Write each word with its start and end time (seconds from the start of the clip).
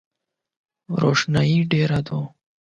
روښنایي 1.01 1.59
ډېره 1.71 1.99
ده. 2.07 2.19